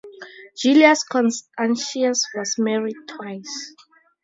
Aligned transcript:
Julius 0.57 1.03
Constantius 1.03 2.27
was 2.33 2.57
married 2.57 2.95
twice. 3.07 3.75